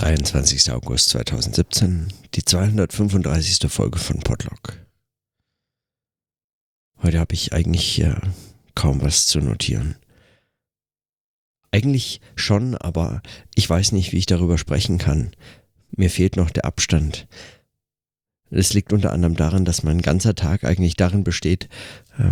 [0.00, 0.72] 23.
[0.72, 3.70] August 2017, die 235.
[3.70, 4.78] Folge von Podlog.
[7.02, 8.14] Heute habe ich eigentlich äh,
[8.74, 9.96] kaum was zu notieren.
[11.70, 13.20] Eigentlich schon, aber
[13.54, 15.32] ich weiß nicht, wie ich darüber sprechen kann.
[15.90, 17.28] Mir fehlt noch der Abstand.
[18.48, 21.68] Es liegt unter anderem daran, dass mein ganzer Tag eigentlich darin besteht,
[22.18, 22.30] äh,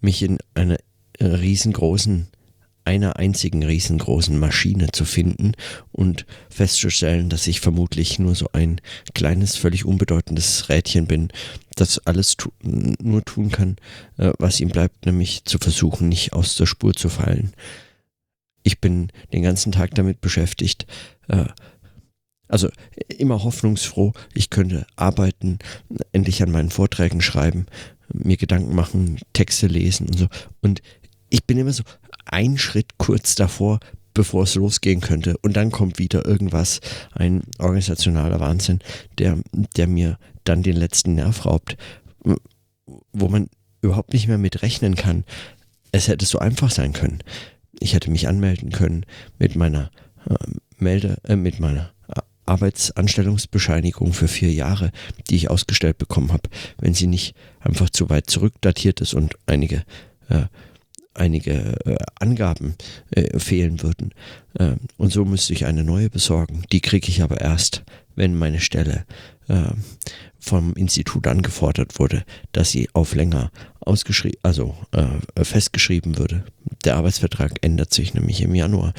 [0.00, 0.78] mich in einer
[1.20, 2.28] riesengroßen
[2.86, 5.52] einer einzigen riesengroßen Maschine zu finden
[5.92, 8.80] und festzustellen, dass ich vermutlich nur so ein
[9.14, 11.28] kleines, völlig unbedeutendes Rädchen bin,
[11.74, 13.76] das alles tu nur tun kann,
[14.18, 17.52] äh, was ihm bleibt, nämlich zu versuchen, nicht aus der Spur zu fallen.
[18.62, 20.86] Ich bin den ganzen Tag damit beschäftigt,
[21.28, 21.46] äh,
[22.48, 22.68] also
[23.18, 25.58] immer hoffnungsfroh, ich könnte arbeiten,
[26.12, 27.66] endlich an meinen Vorträgen schreiben,
[28.12, 30.26] mir Gedanken machen, Texte lesen und so.
[30.60, 30.80] Und
[31.28, 31.82] ich bin immer so
[32.26, 33.80] ein Schritt kurz davor,
[34.14, 35.36] bevor es losgehen könnte.
[35.42, 36.80] Und dann kommt wieder irgendwas,
[37.12, 38.80] ein organisationaler Wahnsinn,
[39.18, 39.38] der,
[39.76, 41.76] der mir dann den letzten Nerv raubt,
[43.12, 43.48] wo man
[43.82, 45.24] überhaupt nicht mehr mit rechnen kann.
[45.92, 47.20] Es hätte so einfach sein können.
[47.78, 49.04] Ich hätte mich anmelden können
[49.38, 49.90] mit meiner
[50.28, 50.34] äh,
[50.78, 51.92] Melde, äh, mit meiner
[52.46, 54.92] Arbeitsanstellungsbescheinigung für vier Jahre,
[55.28, 59.84] die ich ausgestellt bekommen habe, wenn sie nicht einfach zu weit zurückdatiert ist und einige
[60.28, 60.44] äh,
[61.16, 62.74] einige äh, Angaben
[63.10, 64.12] äh, fehlen würden.
[64.54, 66.62] Äh, und so müsste ich eine neue besorgen.
[66.72, 69.04] Die kriege ich aber erst, wenn meine Stelle
[69.48, 69.72] äh,
[70.38, 73.50] vom Institut angefordert wurde, dass sie auf länger
[73.80, 76.44] ausgeschrieben, also äh, festgeschrieben würde.
[76.84, 78.92] Der Arbeitsvertrag ändert sich nämlich im Januar.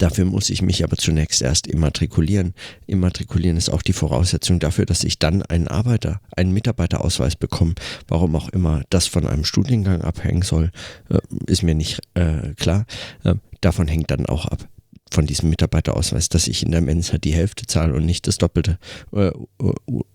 [0.00, 2.54] Dafür muss ich mich aber zunächst erst immatrikulieren.
[2.86, 7.74] Immatrikulieren ist auch die Voraussetzung dafür, dass ich dann einen Arbeiter, einen Mitarbeiterausweis bekomme.
[8.08, 10.70] Warum auch immer das von einem Studiengang abhängen soll,
[11.10, 12.86] äh, ist mir nicht äh, klar.
[13.24, 14.66] Äh, davon hängt dann auch ab,
[15.12, 18.78] von diesem Mitarbeiterausweis, dass ich in der Mensa die Hälfte zahle und nicht das Doppelte.
[19.12, 19.32] Äh,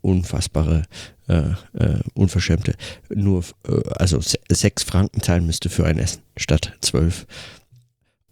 [0.02, 0.82] unfassbare,
[1.28, 2.74] äh, äh, unverschämte.
[3.14, 3.44] Nur,
[3.98, 4.20] also
[4.50, 7.28] sechs Franken zahlen müsste für ein Essen statt zwölf.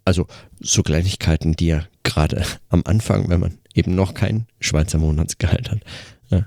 [0.04, 0.26] Also
[0.60, 5.80] so Kleinigkeiten, die ja gerade am Anfang, wenn man eben noch kein Schweizer Monatsgehalt hat,
[6.30, 6.42] äh,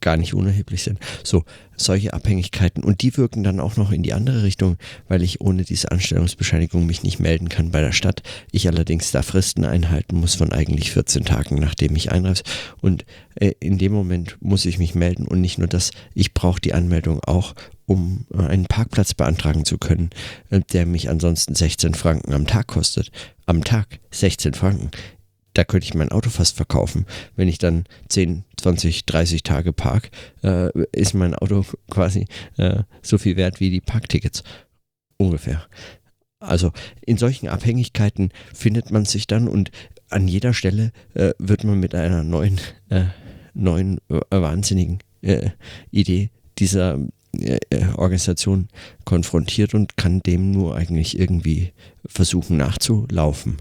[0.00, 0.98] gar nicht unerheblich sind.
[1.22, 1.44] So,
[1.76, 2.82] solche Abhängigkeiten.
[2.82, 4.76] Und die wirken dann auch noch in die andere Richtung,
[5.06, 8.22] weil ich ohne diese Anstellungsbescheinigung mich nicht melden kann bei der Stadt.
[8.50, 12.42] Ich allerdings da Fristen einhalten muss von eigentlich 14 Tagen, nachdem ich einreise.
[12.80, 13.04] Und
[13.36, 15.28] äh, in dem Moment muss ich mich melden.
[15.28, 17.54] Und nicht nur das, ich brauche die Anmeldung auch,
[17.92, 20.10] um äh, einen Parkplatz beantragen zu können,
[20.50, 23.10] äh, der mich ansonsten 16 Franken am Tag kostet.
[23.46, 24.90] Am Tag 16 Franken
[25.54, 27.04] da könnte ich mein Auto fast verkaufen.
[27.36, 30.10] Wenn ich dann 10, 20, 30 Tage park,
[30.42, 32.26] äh, ist mein Auto quasi
[32.56, 34.44] äh, so viel wert wie die Parktickets.
[35.18, 35.66] Ungefähr.
[36.38, 36.72] Also
[37.04, 39.70] in solchen Abhängigkeiten findet man sich dann und
[40.08, 42.58] an jeder Stelle äh, wird man mit einer neuen,
[42.88, 43.04] äh,
[43.52, 43.98] neuen
[44.30, 45.00] wahnsinnigen
[45.90, 46.98] Idee dieser
[47.96, 48.68] Organisation
[49.04, 51.72] konfrontiert und kann dem nur eigentlich irgendwie
[52.06, 53.56] versuchen nachzulaufen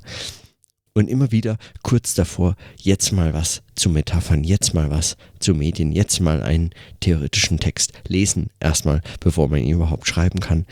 [0.93, 5.91] und immer wieder kurz davor, jetzt mal was zu Metaphern, jetzt mal was zu Medien,
[5.91, 10.65] jetzt mal einen theoretischen Text lesen, erstmal, bevor man ihn überhaupt schreiben kann.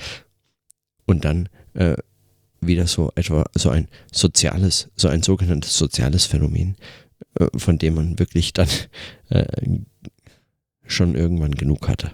[1.05, 1.95] Und dann äh,
[2.61, 6.75] wieder so etwa so ein soziales, so ein sogenanntes soziales Phänomen,
[7.39, 8.67] äh, von dem man wirklich dann
[9.29, 9.45] äh,
[10.85, 12.11] schon irgendwann genug hatte.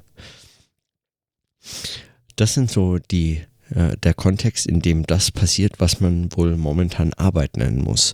[2.36, 7.14] Das sind so die äh, der Kontext, in dem das passiert, was man wohl momentan
[7.14, 8.14] Arbeit nennen muss.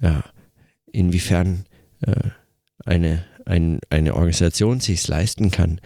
[0.00, 0.24] Ja,
[0.92, 1.66] inwiefern
[2.00, 2.30] äh,
[2.84, 5.80] eine, ein, eine Organisation sich leisten kann,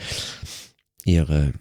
[1.04, 1.52] ihre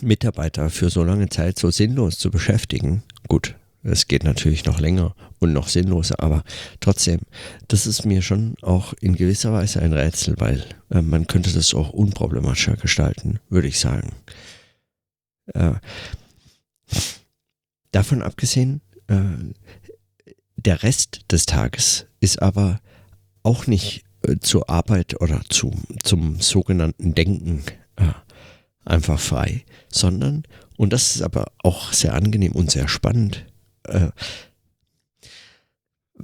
[0.00, 3.02] Mitarbeiter für so lange Zeit so sinnlos zu beschäftigen.
[3.28, 6.44] Gut, es geht natürlich noch länger und noch sinnloser, aber
[6.80, 7.20] trotzdem,
[7.68, 11.74] das ist mir schon auch in gewisser Weise ein Rätsel, weil äh, man könnte das
[11.74, 14.12] auch unproblematischer gestalten, würde ich sagen.
[15.46, 15.72] Äh,
[17.90, 19.14] davon abgesehen, äh,
[20.56, 22.80] der Rest des Tages ist aber
[23.42, 25.72] auch nicht äh, zur Arbeit oder zu,
[26.04, 27.64] zum sogenannten Denken
[27.96, 28.04] äh,
[28.84, 30.44] einfach frei, sondern,
[30.76, 33.44] und das ist aber auch sehr angenehm und sehr spannend,
[33.84, 34.10] äh,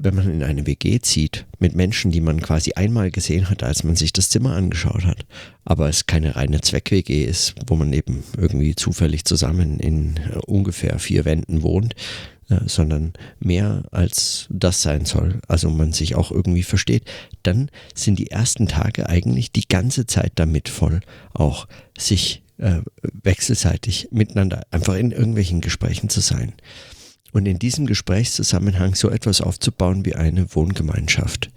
[0.00, 3.82] wenn man in eine WG zieht mit Menschen, die man quasi einmal gesehen hat, als
[3.82, 5.26] man sich das Zimmer angeschaut hat,
[5.64, 10.98] aber es keine reine Zweck-WG ist, wo man eben irgendwie zufällig zusammen in äh, ungefähr
[10.98, 11.94] vier Wänden wohnt,
[12.48, 17.04] äh, sondern mehr als das sein soll, also man sich auch irgendwie versteht,
[17.42, 21.00] dann sind die ersten Tage eigentlich die ganze Zeit damit voll,
[21.34, 21.66] auch
[21.98, 26.54] sich äh, wechselseitig miteinander einfach in irgendwelchen Gesprächen zu sein.
[27.32, 31.50] Und in diesem Gesprächszusammenhang so etwas aufzubauen wie eine Wohngemeinschaft.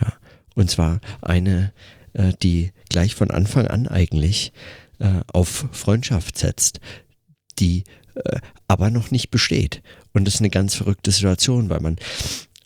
[0.00, 0.12] Ja,
[0.54, 1.72] und zwar eine,
[2.12, 4.52] äh, die gleich von Anfang an eigentlich
[4.98, 6.80] äh, auf Freundschaft setzt,
[7.58, 7.84] die
[8.14, 8.38] äh,
[8.68, 9.82] aber noch nicht besteht.
[10.12, 11.96] Und das ist eine ganz verrückte Situation, weil man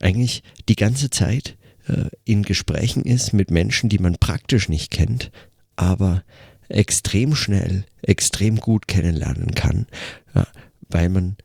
[0.00, 1.56] eigentlich die ganze Zeit
[1.88, 5.30] äh, in Gesprächen ist mit Menschen, die man praktisch nicht kennt,
[5.76, 6.22] aber
[6.68, 9.86] extrem schnell, extrem gut kennenlernen kann,
[10.34, 10.46] ja,
[10.88, 11.36] weil man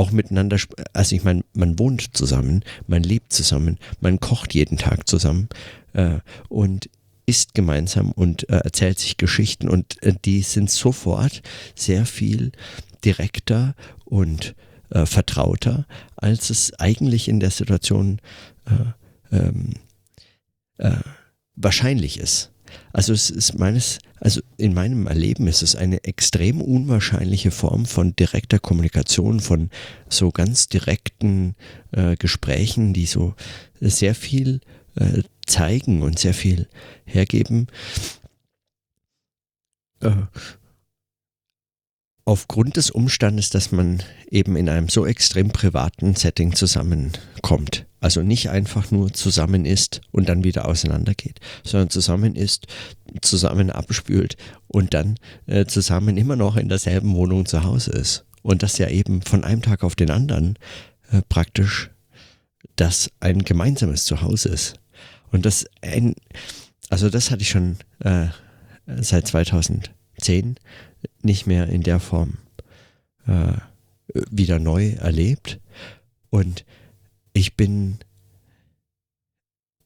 [0.00, 0.56] auch miteinander,
[0.94, 5.50] also ich meine, man wohnt zusammen, man lebt zusammen, man kocht jeden Tag zusammen
[5.92, 6.88] äh, und
[7.26, 11.42] isst gemeinsam und äh, erzählt sich Geschichten und äh, die sind sofort
[11.74, 12.52] sehr viel
[13.04, 13.74] direkter
[14.06, 14.54] und
[14.88, 15.86] äh, vertrauter,
[16.16, 18.22] als es eigentlich in der Situation
[18.64, 19.74] äh, ähm,
[20.78, 20.92] äh,
[21.56, 22.49] wahrscheinlich ist.
[22.92, 28.14] Also es ist meines, also in meinem Erleben ist es eine extrem unwahrscheinliche Form von
[28.16, 29.70] direkter Kommunikation, von
[30.08, 31.54] so ganz direkten
[31.92, 33.34] äh, Gesprächen, die so
[33.80, 34.60] sehr viel
[34.96, 36.68] äh, zeigen und sehr viel
[37.04, 37.66] hergeben.
[40.00, 40.12] Äh,
[42.24, 47.86] aufgrund des Umstandes, dass man eben in einem so extrem privaten Setting zusammenkommt.
[48.00, 52.66] Also nicht einfach nur zusammen isst und dann wieder auseinandergeht, sondern zusammen isst,
[53.20, 54.36] zusammen abspült
[54.68, 55.16] und dann
[55.46, 58.24] äh, zusammen immer noch in derselben Wohnung zu Hause ist.
[58.42, 60.58] Und das ja eben von einem Tag auf den anderen
[61.10, 61.90] äh, praktisch
[62.76, 64.80] das ein gemeinsames Zuhause ist.
[65.30, 66.14] Und das ein,
[66.88, 68.28] also das hatte ich schon äh,
[68.86, 70.56] seit 2010
[71.22, 72.38] nicht mehr in der Form
[73.26, 73.52] äh,
[74.30, 75.60] wieder neu erlebt.
[76.30, 76.64] Und
[77.32, 77.98] ich bin,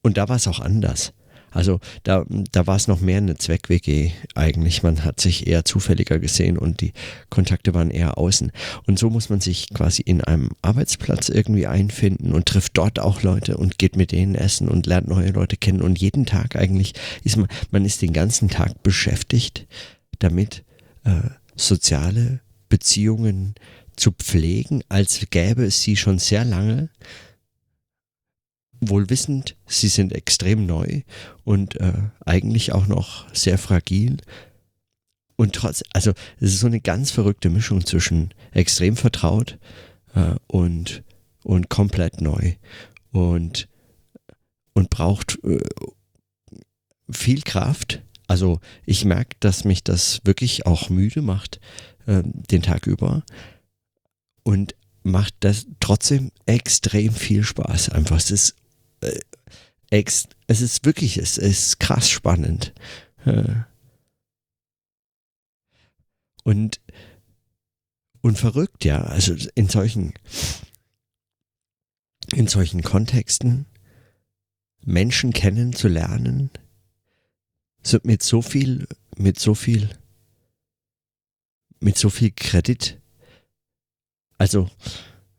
[0.01, 1.13] und da war es auch anders.
[1.55, 4.83] Also da, da war es noch mehr eine Zweck-WG eigentlich.
[4.83, 6.91] Man hat sich eher zufälliger gesehen und die
[7.29, 8.51] Kontakte waren eher außen.
[8.85, 13.21] Und so muss man sich quasi in einem Arbeitsplatz irgendwie einfinden und trifft dort auch
[13.21, 15.81] Leute und geht mit denen essen und lernt neue Leute kennen.
[15.81, 16.93] Und jeden Tag eigentlich
[17.23, 19.65] ist man, man ist den ganzen Tag beschäftigt
[20.19, 20.65] damit,
[21.05, 21.21] äh,
[21.55, 23.55] soziale Beziehungen
[23.95, 26.89] zu pflegen, als gäbe es sie schon sehr lange
[28.89, 31.01] wohl wissend, sie sind extrem neu
[31.43, 31.93] und äh,
[32.25, 34.17] eigentlich auch noch sehr fragil.
[35.35, 39.57] Und trotz, also es ist so eine ganz verrückte Mischung zwischen extrem vertraut
[40.13, 41.03] äh, und,
[41.43, 42.53] und komplett neu.
[43.11, 43.67] Und,
[44.73, 45.59] und braucht äh,
[47.09, 48.01] viel Kraft.
[48.27, 51.59] Also ich merke, dass mich das wirklich auch müde macht,
[52.05, 53.23] äh, den Tag über.
[54.43, 57.89] Und macht das trotzdem extrem viel Spaß.
[57.89, 58.55] Einfach, es ist
[59.89, 60.27] es
[60.61, 62.73] ist wirklich, es ist krass spannend.
[66.43, 66.79] Und,
[68.21, 69.03] und verrückt, ja.
[69.03, 70.13] Also in solchen,
[72.33, 73.65] in solchen Kontexten
[74.83, 76.51] Menschen kennenzulernen,
[77.81, 78.87] so mit so viel,
[79.17, 79.89] mit so viel,
[81.79, 82.99] mit so viel Kredit.
[84.37, 84.69] Also,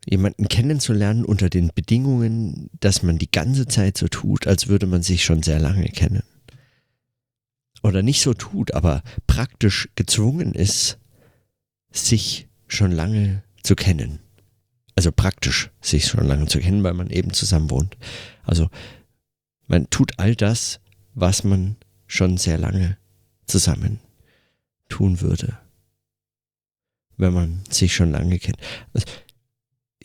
[0.07, 5.03] jemanden kennenzulernen unter den Bedingungen, dass man die ganze Zeit so tut, als würde man
[5.03, 6.23] sich schon sehr lange kennen.
[7.83, 10.99] Oder nicht so tut, aber praktisch gezwungen ist,
[11.91, 14.21] sich schon lange zu kennen.
[14.95, 17.97] Also praktisch sich schon lange zu kennen, weil man eben zusammen wohnt.
[18.45, 18.71] Also
[19.67, 20.81] man tut all das,
[21.15, 21.77] was man
[22.07, 22.97] schon sehr lange
[23.47, 24.01] zusammen
[24.89, 25.59] tun würde,
[27.17, 28.59] wenn man sich schon lange kennt.
[28.95, 29.07] Also,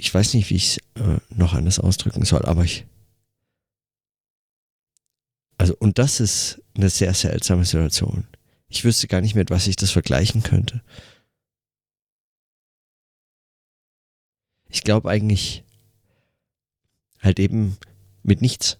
[0.01, 2.87] ich weiß nicht, wie ich es äh, noch anders ausdrücken soll, aber ich.
[5.59, 8.25] Also, und das ist eine sehr seltsame Situation.
[8.67, 10.81] Ich wüsste gar nicht, mit was ich das vergleichen könnte.
[14.69, 15.63] Ich glaube eigentlich
[17.19, 17.77] halt eben
[18.23, 18.79] mit nichts.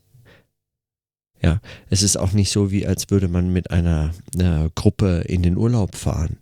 [1.39, 1.61] Ja,
[1.91, 5.55] es ist auch nicht so, wie als würde man mit einer, einer Gruppe in den
[5.55, 6.39] Urlaub fahren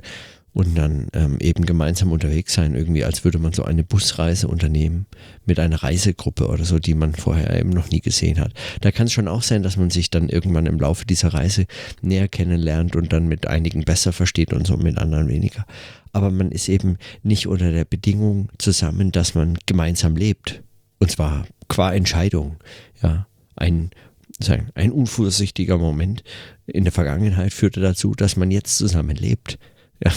[0.54, 5.06] und dann ähm, eben gemeinsam unterwegs sein, irgendwie als würde man so eine Busreise unternehmen
[5.46, 8.54] mit einer Reisegruppe oder so, die man vorher eben noch nie gesehen hat.
[8.82, 11.66] Da kann es schon auch sein, dass man sich dann irgendwann im Laufe dieser Reise
[12.02, 15.66] näher kennenlernt und dann mit einigen besser versteht und so mit anderen weniger.
[16.14, 20.64] Aber man ist eben nicht unter der Bedingung zusammen, dass man gemeinsam lebt.
[21.00, 22.58] Und zwar qua Entscheidung.
[23.02, 23.92] Ja, ein
[24.74, 26.24] ein unvorsichtiger Moment
[26.66, 29.18] in der Vergangenheit führte dazu, dass man jetzt zusammen
[30.04, 30.14] Ja,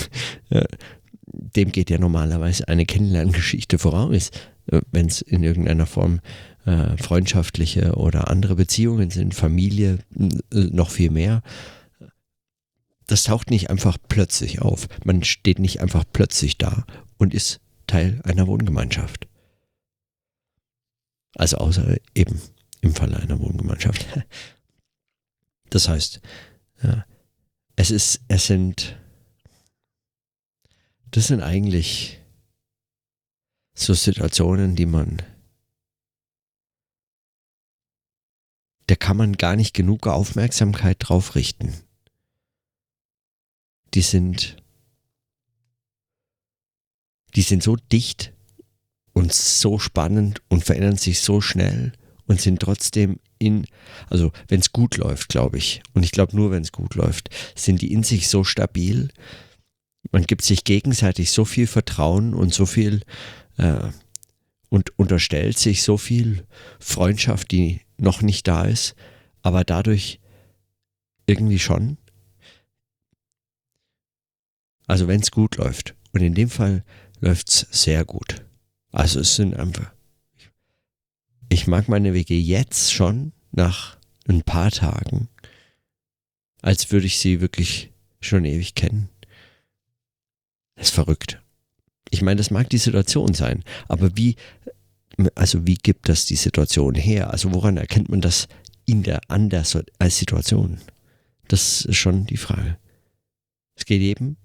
[1.33, 4.31] dem geht ja normalerweise eine Kennenlerngeschichte voraus,
[4.67, 6.21] äh, wenn es in irgendeiner Form
[6.65, 11.43] äh, freundschaftliche oder andere Beziehungen sind, Familie äh, noch viel mehr.
[13.07, 14.89] Das taucht nicht einfach plötzlich auf.
[15.05, 16.85] Man steht nicht einfach plötzlich da
[17.19, 19.27] und ist Teil einer Wohngemeinschaft.
[21.35, 22.41] Also außer eben
[22.81, 24.07] im Falle einer Wohngemeinschaft.
[25.71, 26.21] Das heißt,
[26.83, 27.07] ja,
[27.77, 29.01] es ist, es sind,
[31.12, 32.19] das sind eigentlich
[33.75, 35.23] so Situationen, die man,
[38.87, 41.75] da kann man gar nicht genug Aufmerksamkeit drauf richten.
[43.95, 44.57] Die sind,
[47.35, 48.33] die sind so dicht
[49.12, 51.92] und so spannend und verändern sich so schnell
[52.26, 53.66] und sind trotzdem in,
[54.09, 57.28] also wenn es gut läuft, glaube ich, und ich glaube nur, wenn es gut läuft,
[57.54, 59.11] sind die in sich so stabil.
[60.11, 63.03] Man gibt sich gegenseitig so viel Vertrauen und so viel
[63.57, 63.91] äh,
[64.69, 66.47] und unterstellt sich so viel
[66.81, 68.95] Freundschaft, die noch nicht da ist,
[69.43, 70.19] aber dadurch
[71.27, 71.99] irgendwie schon.
[74.87, 75.95] Also wenn es gut läuft.
[76.13, 76.85] Und in dem Fall
[77.21, 78.45] läuft es sehr gut.
[78.91, 79.93] Also es sind einfach.
[81.49, 85.29] Ich mag meine WG jetzt schon nach ein paar Tagen,
[86.61, 89.09] als würde ich sie wirklich schon ewig kennen.
[90.83, 91.41] Ist verrückt.
[92.11, 94.35] Ich meine, das mag die Situation sein, aber wie,
[95.37, 97.31] also wie gibt das die Situation her?
[97.31, 98.49] Also woran erkennt man das
[98.85, 99.49] in der, an
[100.01, 100.81] als Situation?
[101.47, 102.79] Das ist schon die Frage.
[103.77, 104.37] Es geht eben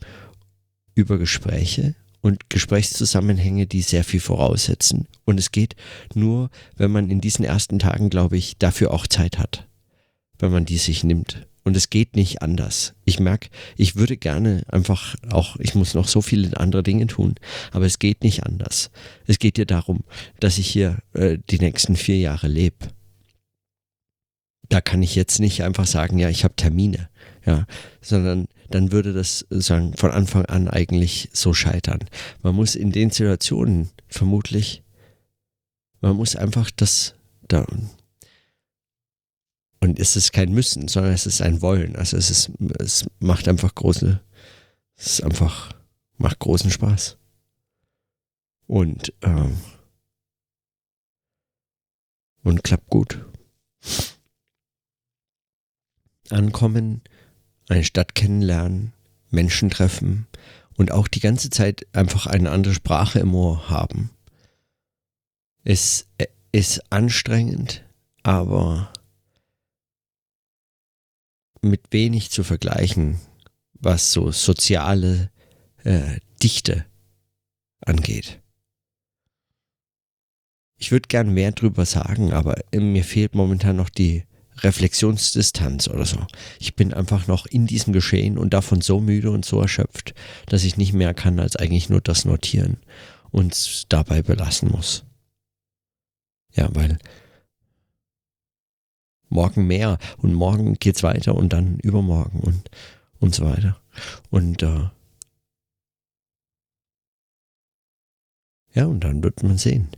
[0.93, 5.07] über Gespräche und Gesprächszusammenhänge, die sehr viel voraussetzen.
[5.25, 5.75] Und es geht
[6.13, 9.67] nur, wenn man in diesen ersten Tagen, glaube ich, dafür auch Zeit hat,
[10.37, 11.47] wenn man die sich nimmt.
[11.67, 12.93] Und es geht nicht anders.
[13.03, 17.35] Ich merke, ich würde gerne einfach auch, ich muss noch so viele andere Dinge tun,
[17.73, 18.89] aber es geht nicht anders.
[19.25, 20.05] Es geht dir darum,
[20.39, 22.77] dass ich hier äh, die nächsten vier Jahre lebe.
[24.69, 27.09] Da kann ich jetzt nicht einfach sagen, ja, ich habe Termine,
[27.45, 27.65] ja,
[27.99, 31.99] sondern dann würde das sagen von Anfang an eigentlich so scheitern.
[32.43, 34.83] Man muss in den Situationen vermutlich,
[35.99, 37.15] man muss einfach das
[37.49, 37.65] da
[39.79, 41.95] und es ist kein Müssen, sondern es ist ein Wollen.
[41.95, 44.21] Also es ist, es macht einfach große,
[44.95, 45.73] es ist einfach,
[46.17, 47.17] macht großen Spaß.
[48.65, 49.57] Und, ähm,
[52.43, 53.25] und klappt gut.
[56.29, 57.01] Ankommen,
[57.69, 58.93] eine Stadt kennenlernen,
[59.29, 60.27] Menschen treffen
[60.75, 64.09] und auch die ganze Zeit einfach eine andere Sprache im Ohr haben.
[65.63, 66.07] Es
[66.51, 67.83] ist anstrengend,
[68.23, 68.91] aber
[71.61, 73.19] mit wenig zu vergleichen,
[73.73, 75.31] was so soziale
[75.83, 76.85] äh, Dichte
[77.81, 78.41] angeht.
[80.77, 84.23] Ich würde gern mehr drüber sagen, aber mir fehlt momentan noch die
[84.59, 86.25] Reflexionsdistanz oder so.
[86.59, 90.13] Ich bin einfach noch in diesem Geschehen und davon so müde und so erschöpft,
[90.47, 92.77] dass ich nicht mehr kann als eigentlich nur das notieren
[93.31, 95.03] und dabei belassen muss.
[96.53, 96.97] Ja, weil
[99.37, 102.71] morgen mehr und morgen geht's weiter und dann übermorgen und,
[103.19, 103.79] und so weiter.
[104.31, 104.89] Und äh,
[108.73, 109.89] ja, und dann wird man sehen,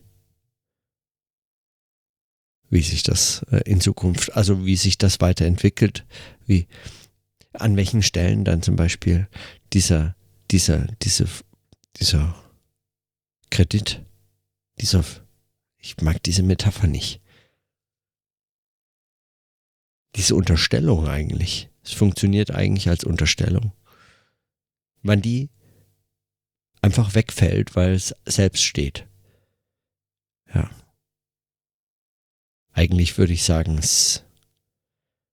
[2.70, 6.06] wie sich das äh, in Zukunft, also wie sich das weiterentwickelt,
[6.46, 6.68] wie
[7.54, 9.30] an welchen Stellen dann zum Beispiel
[9.72, 10.18] dieser,
[10.52, 11.30] dieser, diese,
[11.96, 12.36] dieser
[13.50, 14.04] Kredit,
[14.82, 15.06] dieser,
[15.78, 17.22] ich mag diese Metapher nicht,
[20.16, 21.70] diese Unterstellung eigentlich.
[21.84, 23.74] Es funktioniert eigentlich als Unterstellung.
[25.02, 25.50] Wann die
[26.82, 29.08] einfach wegfällt, weil es selbst steht.
[30.54, 30.70] Ja.
[32.72, 34.24] Eigentlich würde ich sagen, es,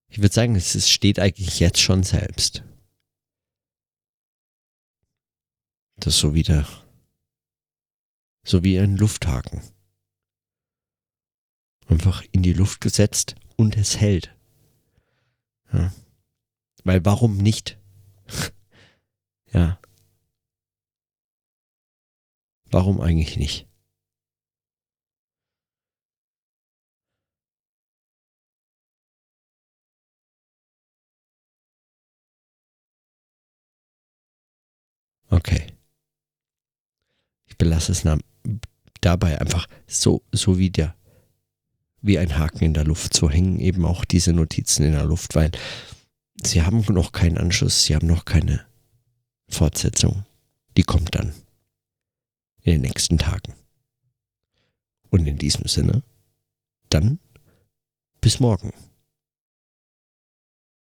[0.09, 2.65] ich würde sagen, es steht eigentlich jetzt schon selbst.
[5.97, 6.69] Das ist so wieder,
[8.45, 9.63] so wie ein Lufthaken.
[11.87, 14.36] Einfach in die Luft gesetzt und es hält.
[15.73, 15.93] Ja.
[16.85, 17.79] Weil warum nicht?
[19.53, 19.79] ja.
[22.71, 23.69] Warum eigentlich nicht?
[35.31, 35.67] Okay.
[37.47, 38.05] Ich belasse es
[39.01, 40.97] dabei einfach so, so wie der
[42.07, 43.15] wie ein Haken in der Luft.
[43.15, 45.51] So hängen eben auch diese Notizen in der Luft, weil
[46.43, 48.65] sie haben noch keinen Anschluss, sie haben noch keine
[49.49, 50.25] Fortsetzung.
[50.77, 51.33] Die kommt dann
[52.63, 53.55] in den nächsten Tagen.
[55.11, 56.03] Und in diesem Sinne,
[56.91, 57.19] dann
[58.21, 58.73] bis morgen.